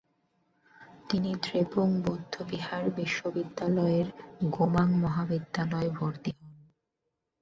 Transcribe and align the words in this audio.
তিনি 1.09 1.31
দ্রেপুং 1.43 1.87
বৌদ্ধবিহার 2.01 2.83
বিশ্ববিদ্যালয়ের 2.89 4.07
গোমাং 4.49 4.87
মহাবিদ্যালয়ে 4.95 5.89
ভর্তি 5.89 6.31
হন। 6.31 6.49